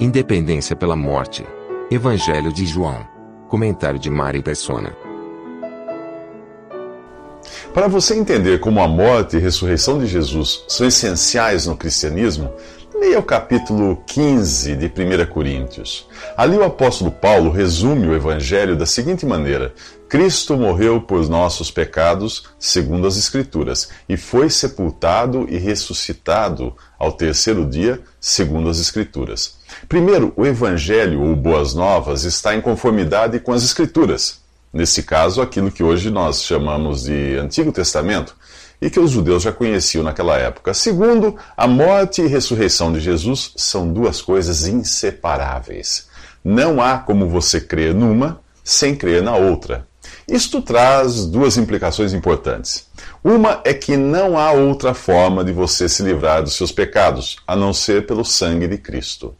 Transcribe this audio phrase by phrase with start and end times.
[0.00, 1.44] Independência pela morte.
[1.90, 3.06] Evangelho de João.
[3.46, 4.96] Comentário de Mari Persona.
[7.74, 12.50] Para você entender como a morte e ressurreição de Jesus são essenciais no cristianismo,
[12.94, 16.08] leia o capítulo 15 de 1 Coríntios.
[16.36, 19.74] Ali o apóstolo Paulo resume o evangelho da seguinte maneira:
[20.12, 27.64] Cristo morreu por nossos pecados, segundo as Escrituras, e foi sepultado e ressuscitado ao terceiro
[27.64, 29.56] dia, segundo as Escrituras.
[29.88, 34.42] Primeiro, o evangelho ou boas novas está em conformidade com as Escrituras.
[34.70, 38.36] Nesse caso, aquilo que hoje nós chamamos de Antigo Testamento
[38.82, 40.74] e que os judeus já conheciam naquela época.
[40.74, 46.06] Segundo, a morte e ressurreição de Jesus são duas coisas inseparáveis.
[46.44, 49.90] Não há como você crer numa sem crer na outra.
[50.28, 52.88] Isto traz duas implicações importantes.
[53.22, 57.54] Uma é que não há outra forma de você se livrar dos seus pecados, a
[57.54, 59.34] não ser pelo sangue de Cristo.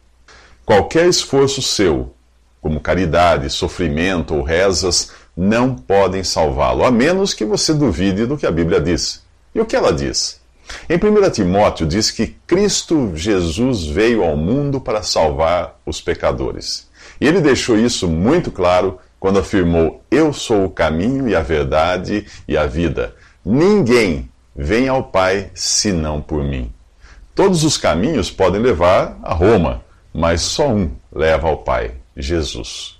[0.65, 2.13] Qualquer esforço seu,
[2.61, 8.45] como caridade, sofrimento ou rezas, não podem salvá-lo, a menos que você duvide do que
[8.45, 9.21] a Bíblia diz.
[9.53, 10.41] E o que ela diz?
[10.89, 16.87] Em 1 Timóteo diz que Cristo Jesus veio ao mundo para salvar os pecadores.
[17.19, 22.25] E ele deixou isso muito claro quando afirmou: Eu sou o caminho e a verdade
[22.45, 23.15] e a vida.
[23.45, 26.69] Ninguém vem ao Pai senão por mim.
[27.33, 29.81] Todos os caminhos podem levar a Roma,
[30.13, 32.99] mas só um leva ao Pai: Jesus.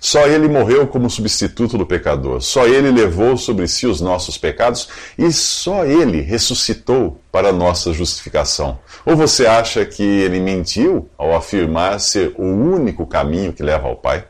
[0.00, 2.40] Só ele morreu como substituto do pecador.
[2.40, 4.88] Só ele levou sobre si os nossos pecados
[5.18, 8.78] e só ele ressuscitou para nossa justificação.
[9.04, 13.96] Ou você acha que ele mentiu ao afirmar ser o único caminho que leva ao
[13.96, 14.24] Pai?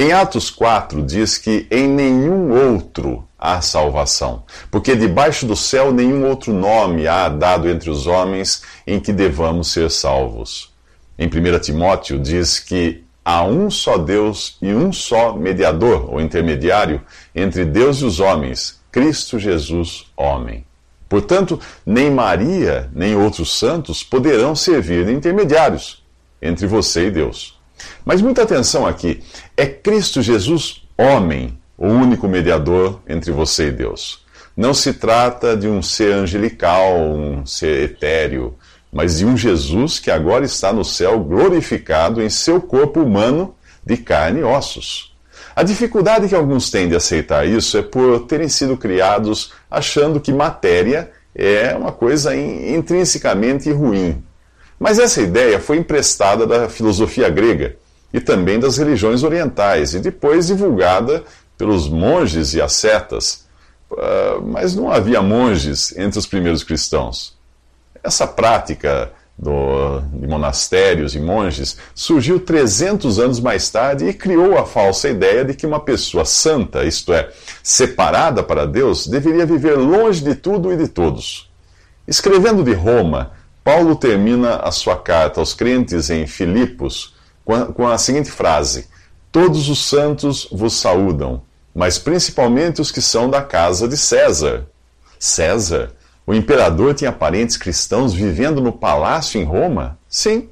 [0.00, 6.24] Em Atos 4 diz que em nenhum outro há salvação, porque debaixo do céu nenhum
[6.24, 10.72] outro nome há dado entre os homens em que devamos ser salvos.
[11.18, 17.02] Em 1 Timóteo diz que há um só Deus e um só mediador ou intermediário
[17.34, 20.64] entre Deus e os homens, Cristo Jesus, homem.
[21.08, 26.04] Portanto, nem Maria, nem outros santos poderão servir de intermediários
[26.40, 27.57] entre você e Deus.
[28.04, 29.22] Mas muita atenção aqui:
[29.56, 34.24] é Cristo Jesus, homem, o único mediador entre você e Deus.
[34.56, 38.56] Não se trata de um ser angelical, um ser etéreo,
[38.92, 43.96] mas de um Jesus que agora está no céu glorificado em seu corpo humano de
[43.96, 45.16] carne e ossos.
[45.54, 50.32] A dificuldade que alguns têm de aceitar isso é por terem sido criados achando que
[50.32, 54.22] matéria é uma coisa intrinsecamente ruim.
[54.78, 57.76] Mas essa ideia foi emprestada da filosofia grega
[58.12, 61.24] e também das religiões orientais e depois divulgada
[61.56, 63.46] pelos monges e ascetas.
[63.90, 67.36] Uh, mas não havia monges entre os primeiros cristãos.
[68.02, 74.66] Essa prática do, de monastérios e monges surgiu 300 anos mais tarde e criou a
[74.66, 77.30] falsa ideia de que uma pessoa santa, isto é,
[77.62, 81.50] separada para Deus, deveria viver longe de tudo e de todos.
[82.06, 83.32] Escrevendo de Roma,
[83.68, 87.14] Paulo termina a sua carta aos crentes em Filipos
[87.74, 88.88] com a seguinte frase:
[89.30, 91.42] Todos os santos vos saúdam,
[91.74, 94.64] mas principalmente os que são da casa de César.
[95.18, 95.92] César?
[96.26, 99.98] O imperador tinha parentes cristãos vivendo no palácio em Roma?
[100.08, 100.48] Sim.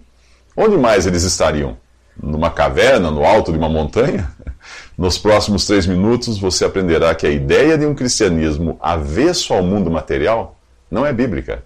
[0.54, 1.78] Onde mais eles estariam?
[2.22, 4.30] Numa caverna, no alto de uma montanha?
[4.98, 9.90] Nos próximos três minutos você aprenderá que a ideia de um cristianismo avesso ao mundo
[9.90, 10.60] material
[10.90, 11.64] não é bíblica.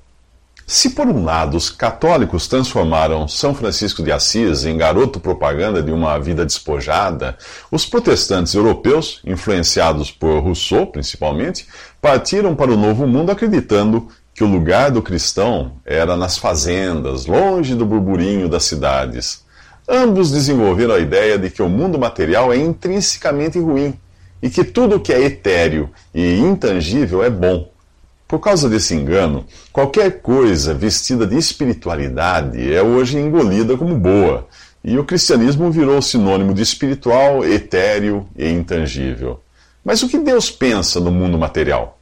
[0.72, 5.90] Se, por um lado, os católicos transformaram São Francisco de Assis em garoto propaganda de
[5.90, 7.36] uma vida despojada,
[7.72, 11.66] os protestantes europeus, influenciados por Rousseau principalmente,
[12.00, 17.74] partiram para o Novo Mundo acreditando que o lugar do cristão era nas fazendas, longe
[17.74, 19.44] do burburinho das cidades.
[19.88, 23.98] Ambos desenvolveram a ideia de que o mundo material é intrinsecamente ruim
[24.40, 27.68] e que tudo que é etéreo e intangível é bom.
[28.30, 34.46] Por causa desse engano, qualquer coisa vestida de espiritualidade é hoje engolida como boa,
[34.84, 39.40] e o cristianismo virou sinônimo de espiritual, etéreo e intangível.
[39.84, 41.98] Mas o que Deus pensa no mundo material?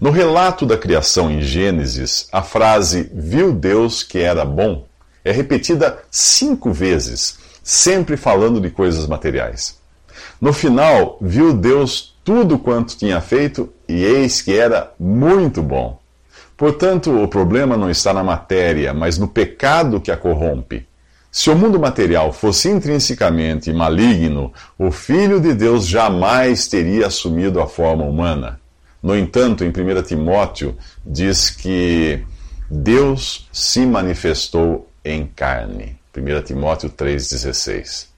[0.00, 4.86] No relato da criação em Gênesis, a frase viu Deus que era bom
[5.22, 9.76] é repetida cinco vezes, sempre falando de coisas materiais.
[10.40, 15.98] No final, viu Deus tudo quanto tinha feito e eis que era muito bom.
[16.56, 20.86] Portanto, o problema não está na matéria, mas no pecado que a corrompe.
[21.30, 27.68] Se o mundo material fosse intrinsecamente maligno, o Filho de Deus jamais teria assumido a
[27.68, 28.60] forma humana.
[29.00, 30.76] No entanto, em 1 Timóteo,
[31.06, 32.24] diz que
[32.68, 35.96] Deus se manifestou em carne.
[36.16, 38.08] 1 Timóteo 3,16.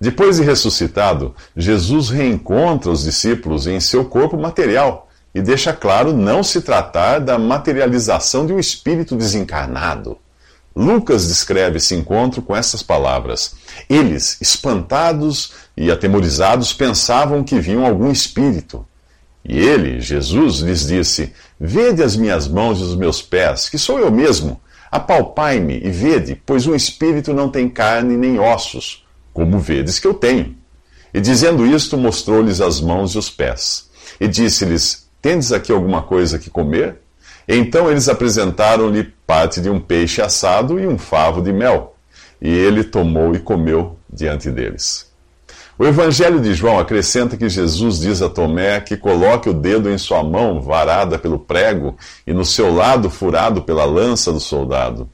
[0.00, 5.07] Depois de ressuscitado, Jesus reencontra os discípulos em seu corpo material
[5.38, 10.18] e deixa claro não se tratar da materialização de um espírito desencarnado.
[10.74, 13.54] Lucas descreve esse encontro com essas palavras.
[13.88, 18.84] Eles, espantados e atemorizados, pensavam que viam algum espírito.
[19.44, 24.00] E ele, Jesus, lhes disse: Vede as minhas mãos e os meus pés, que sou
[24.00, 24.60] eu mesmo.
[24.90, 30.14] Apalpai-me e vede, pois um espírito não tem carne nem ossos, como vedes que eu
[30.14, 30.56] tenho.
[31.14, 33.88] E dizendo isto, mostrou-lhes as mãos e os pés.
[34.20, 36.96] E disse-lhes: Tendes aqui alguma coisa que comer?
[37.46, 41.96] Então eles apresentaram-lhe parte de um peixe assado e um favo de mel.
[42.40, 45.08] E ele tomou e comeu diante deles.
[45.78, 49.96] O Evangelho de João acrescenta que Jesus diz a Tomé que coloque o dedo em
[49.96, 55.08] sua mão varada pelo prego e no seu lado furado pela lança do soldado.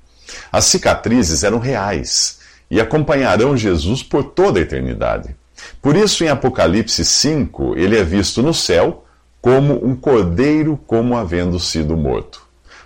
[0.51, 2.39] As cicatrizes eram reais
[2.71, 5.37] e acompanharão Jesus por toda a eternidade.
[5.83, 9.04] Por isso, em Apocalipse 5, ele é visto no céu
[9.44, 12.41] como um cordeiro, como havendo sido morto.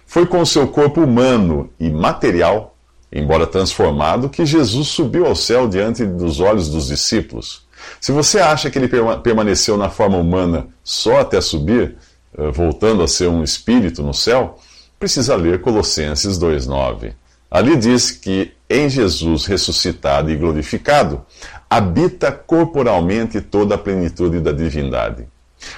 [0.04, 2.76] Foi com seu corpo humano e material,
[3.12, 7.64] embora transformado, que Jesus subiu ao céu diante dos olhos dos discípulos.
[8.00, 8.88] Se você acha que ele
[9.22, 11.94] permaneceu na forma humana só até subir,
[12.36, 14.58] eh, voltando a ser um espírito no céu,
[14.98, 17.12] precisa ler Colossenses 2,9.
[17.48, 21.24] Ali diz que em Jesus ressuscitado e glorificado,
[21.70, 25.28] habita corporalmente toda a plenitude da divindade.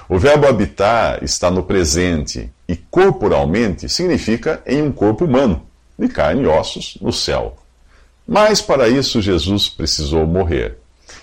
[0.09, 5.67] O verbo habitar está no presente e corporalmente significa em um corpo humano,
[5.99, 7.57] de carne e ossos, no céu.
[8.27, 10.79] Mas para isso Jesus precisou morrer.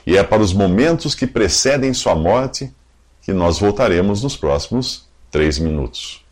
[0.06, 2.74] E é para os momentos que precedem sua morte
[3.22, 6.24] que nós voltaremos nos próximos três minutos.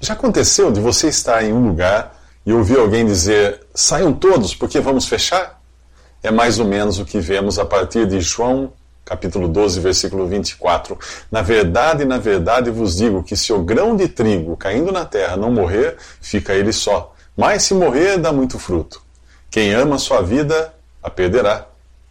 [0.00, 4.80] Já aconteceu de você estar em um lugar e ouvir alguém dizer: saiam todos porque
[4.80, 5.62] vamos fechar?
[6.22, 8.72] É mais ou menos o que vemos a partir de João
[9.04, 10.98] capítulo 12, versículo 24.
[11.30, 15.36] Na verdade, na verdade vos digo que se o grão de trigo caindo na terra
[15.36, 17.14] não morrer, fica ele só.
[17.36, 19.02] Mas se morrer, dá muito fruto.
[19.50, 20.72] Quem ama a sua vida,
[21.02, 21.66] a perderá.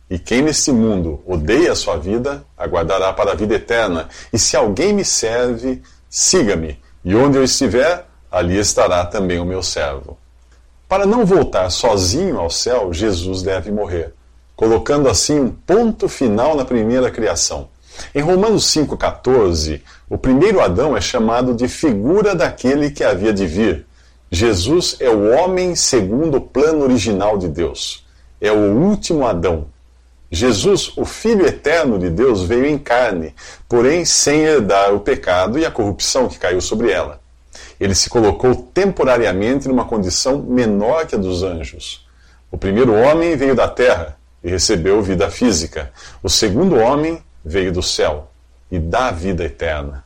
[0.09, 4.09] E quem neste mundo odeia a sua vida, aguardará para a vida eterna.
[4.31, 6.79] E se alguém me serve, siga-me.
[7.03, 10.17] E onde eu estiver, ali estará também o meu servo.
[10.87, 14.13] Para não voltar sozinho ao céu, Jesus deve morrer,
[14.55, 17.69] colocando assim um ponto final na primeira criação.
[18.13, 23.85] Em Romanos 5,14, o primeiro Adão é chamado de figura daquele que havia de vir.
[24.31, 28.05] Jesus é o homem segundo o plano original de Deus.
[28.41, 29.67] É o último Adão,
[30.33, 33.35] Jesus, o Filho eterno de Deus, veio em carne,
[33.69, 37.21] porém sem herdar o pecado e a corrupção que caiu sobre ela.
[37.79, 42.07] Ele se colocou temporariamente numa condição menor que a dos anjos.
[42.49, 45.91] O primeiro homem veio da terra e recebeu vida física.
[46.21, 48.29] O segundo homem veio do céu
[48.71, 50.03] e dá vida eterna.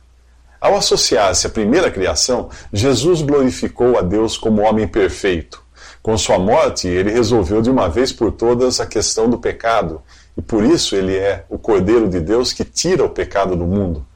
[0.60, 5.62] Ao associar-se à primeira criação, Jesus glorificou a Deus como homem perfeito.
[6.02, 10.02] Com sua morte, ele resolveu de uma vez por todas a questão do pecado
[10.36, 14.06] e por isso ele é o Cordeiro de Deus que tira o pecado do mundo.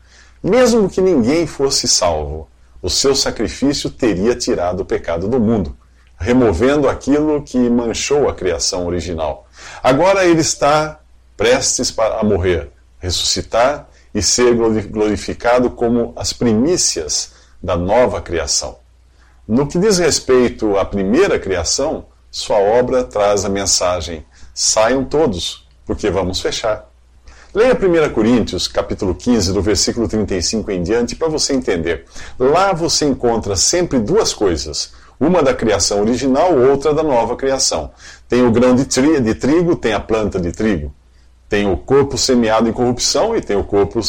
[0.43, 2.49] Mesmo que ninguém fosse salvo,
[2.81, 5.77] o seu sacrifício teria tirado o pecado do mundo,
[6.23, 9.47] removendo aquilo que manchou a criação original.
[9.83, 11.01] Agora ele está
[11.37, 18.79] prestes a morrer, ressuscitar e ser glorificado como as primícias da nova criação.
[19.49, 24.25] No que diz respeito à primeira criação, sua obra traz a mensagem:
[24.55, 26.89] saiam todos, porque vamos fechar.
[27.53, 32.07] Leia 1 Coríntios, capítulo 15, do versículo 35 em diante, para você entender.
[32.39, 34.95] Lá você encontra sempre duas coisas.
[35.23, 37.93] Uma da criação original, outra da nova criação.
[38.29, 40.93] Tem o grão de, de trigo, tem a planta de trigo.
[41.49, 44.01] Tem o corpo semeado em corrupção e tem o corpo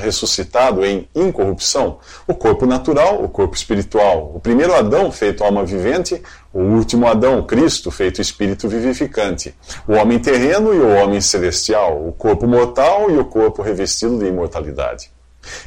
[0.00, 1.98] ressuscitado em incorrupção.
[2.26, 4.32] O corpo natural, o corpo espiritual.
[4.34, 6.22] O primeiro Adão, feito alma vivente,
[6.54, 9.54] o último Adão, Cristo, feito espírito vivificante.
[9.86, 12.02] O homem terreno e o homem celestial.
[12.02, 15.10] O corpo mortal e o corpo revestido de imortalidade.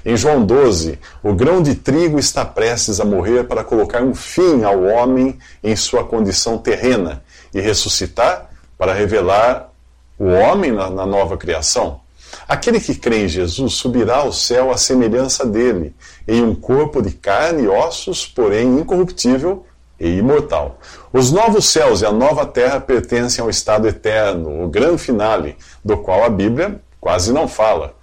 [0.05, 4.63] Em João 12, o grão de trigo está prestes a morrer para colocar um fim
[4.63, 9.69] ao homem em sua condição terrena e ressuscitar para revelar
[10.17, 11.99] o homem na, na nova criação.
[12.47, 15.95] Aquele que crê em Jesus subirá ao céu à semelhança dele,
[16.27, 19.65] em um corpo de carne e ossos, porém incorruptível
[19.99, 20.79] e imortal.
[21.13, 25.97] Os novos céus e a nova terra pertencem ao estado eterno, o grande finale, do
[25.97, 27.95] qual a Bíblia quase não fala.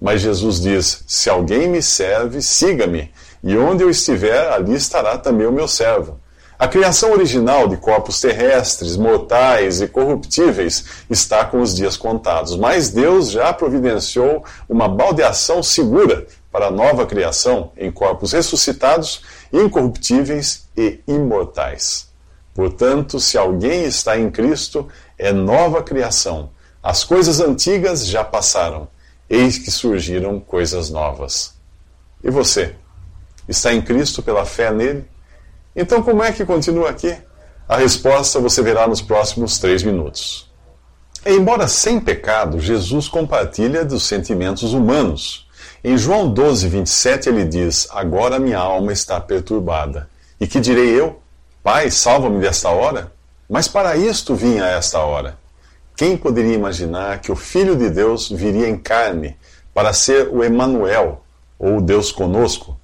[0.00, 3.10] Mas Jesus diz: Se alguém me serve, siga-me,
[3.42, 6.18] e onde eu estiver, ali estará também o meu servo.
[6.58, 12.88] A criação original de corpos terrestres, mortais e corruptíveis está com os dias contados, mas
[12.88, 20.98] Deus já providenciou uma baldeação segura para a nova criação em corpos ressuscitados, incorruptíveis e
[21.06, 22.08] imortais.
[22.52, 26.50] Portanto, se alguém está em Cristo, é nova criação.
[26.82, 28.88] As coisas antigas já passaram,
[29.28, 31.54] eis que surgiram coisas novas.
[32.22, 32.74] E você?
[33.48, 35.04] Está em Cristo pela fé nele?
[35.74, 37.16] Então, como é que continua aqui?
[37.68, 40.50] A resposta você verá nos próximos três minutos.
[41.24, 45.46] Embora sem pecado, Jesus compartilha dos sentimentos humanos.
[45.84, 50.08] Em João 12, 27, ele diz: Agora minha alma está perturbada.
[50.40, 51.20] E que direi eu?
[51.62, 53.12] Pai, salva-me desta hora?
[53.48, 55.36] Mas para isto vinha esta hora.
[55.98, 59.36] Quem poderia imaginar que o Filho de Deus viria em carne
[59.74, 61.22] para ser o Emanuel,
[61.58, 62.78] ou Deus conosco?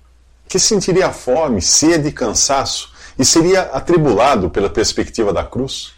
[0.54, 5.92] que sentiria fome, sede e cansaço e seria atribulado pela perspectiva da cruz?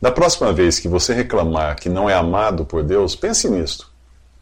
[0.00, 3.92] Da próxima vez que você reclamar que não é amado por Deus, pense nisto.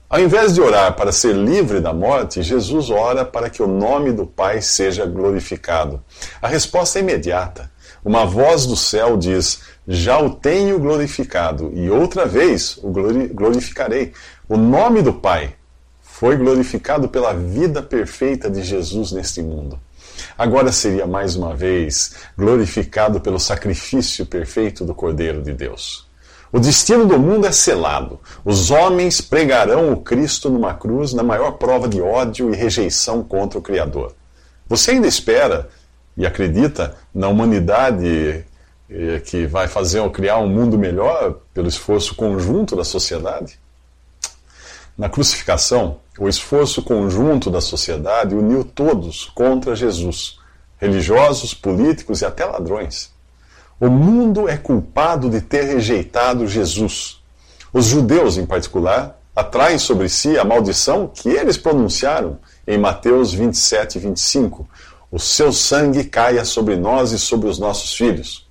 [0.09, 4.13] Ao invés de orar para ser livre da morte, Jesus ora para que o nome
[4.13, 6.03] do Pai seja glorificado.
[6.41, 7.71] A resposta é imediata.
[8.03, 9.61] Uma voz do céu diz:
[9.93, 12.93] Já o tenho glorificado, e outra vez o
[13.35, 14.13] glorificarei.
[14.49, 15.55] O nome do Pai
[16.01, 19.81] foi glorificado pela vida perfeita de Jesus neste mundo.
[20.39, 26.07] Agora seria mais uma vez glorificado pelo sacrifício perfeito do Cordeiro de Deus.
[26.53, 28.21] O destino do mundo é selado.
[28.45, 33.59] Os homens pregarão o Cristo numa cruz na maior prova de ódio e rejeição contra
[33.59, 34.15] o Criador.
[34.69, 35.69] Você ainda espera
[36.17, 38.45] e acredita na humanidade
[39.25, 43.59] que vai fazer ou criar um mundo melhor pelo esforço conjunto da sociedade?
[44.99, 50.39] Na crucificação, o esforço conjunto da sociedade uniu todos contra Jesus,
[50.77, 53.11] religiosos, políticos e até ladrões.
[53.81, 57.23] O mundo é culpado de ter rejeitado Jesus.
[57.73, 63.97] Os judeus, em particular, atraem sobre si a maldição que eles pronunciaram em Mateus 27
[63.97, 64.69] e 25.
[65.11, 68.50] O seu sangue caia sobre nós e sobre os nossos filhos.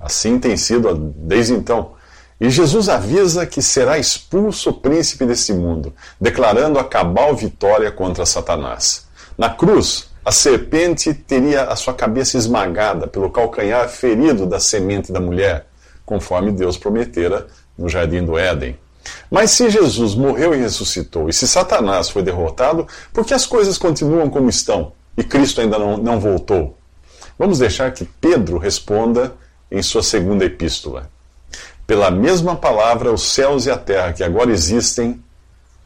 [0.00, 1.92] Assim tem sido desde então.
[2.40, 8.24] E Jesus avisa que será expulso o príncipe desse mundo, declarando a cabal vitória contra
[8.24, 9.06] Satanás.
[9.36, 15.20] Na cruz, a serpente teria a sua cabeça esmagada pelo calcanhar ferido da semente da
[15.20, 15.66] mulher,
[16.06, 18.78] conforme Deus prometera no jardim do Éden.
[19.30, 23.76] Mas se Jesus morreu e ressuscitou, e se Satanás foi derrotado, por que as coisas
[23.78, 26.76] continuam como estão e Cristo ainda não, não voltou?
[27.38, 29.34] Vamos deixar que Pedro responda
[29.70, 31.10] em sua segunda epístola.
[31.86, 35.22] Pela mesma palavra, os céus e a terra que agora existem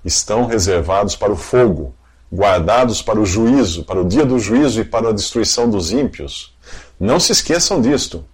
[0.04, 1.94] estão reservados para o fogo,
[2.32, 6.54] guardados para o juízo, para o dia do juízo e para a destruição dos ímpios.
[7.00, 8.24] Não se esqueçam disto,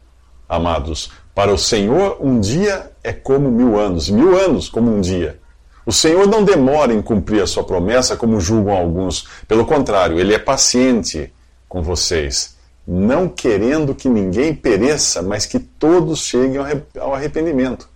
[0.48, 1.12] amados.
[1.34, 5.38] Para o Senhor, um dia é como mil anos, mil anos como um dia.
[5.86, 9.28] O Senhor não demora em cumprir a sua promessa, como julgam alguns.
[9.46, 11.32] Pelo contrário, ele é paciente
[11.68, 12.58] com vocês
[12.92, 16.60] não querendo que ninguém pereça, mas que todos cheguem
[16.98, 17.88] ao arrependimento.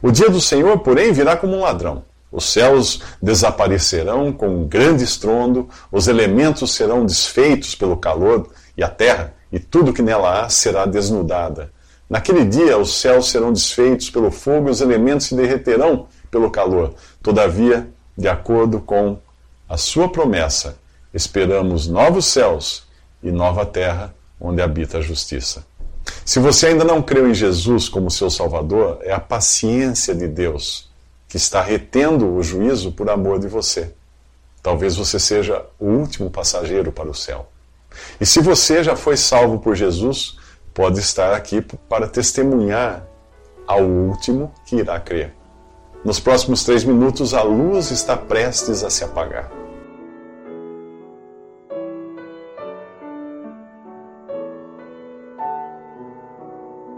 [0.00, 2.04] O dia do Senhor, porém, virá como um ladrão.
[2.30, 8.88] Os céus desaparecerão com um grande estrondo, os elementos serão desfeitos pelo calor, e a
[8.88, 11.72] terra e tudo que nela há será desnudada.
[12.08, 16.94] Naquele dia os céus serão desfeitos pelo fogo e os elementos se derreterão pelo calor.
[17.20, 19.18] Todavia, de acordo com
[19.68, 20.78] a sua promessa,
[21.12, 22.86] esperamos novos céus
[23.20, 25.64] e nova terra onde habita a justiça.
[26.24, 30.88] Se você ainda não creu em Jesus como seu Salvador, é a paciência de Deus
[31.28, 33.92] que está retendo o juízo por amor de você.
[34.62, 37.48] Talvez você seja o último passageiro para o céu.
[38.20, 40.38] E se você já foi salvo por Jesus,
[40.74, 43.06] pode estar aqui para testemunhar
[43.66, 45.32] ao último que irá crer.
[46.04, 49.65] Nos próximos três minutos, a luz está prestes a se apagar.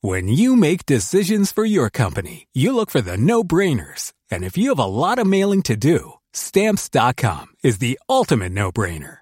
[0.00, 4.12] When you make decisions for your company, you look for the no-brainers.
[4.32, 9.21] And if you have a lot of mailing to do, stamps.com is the ultimate no-brainer.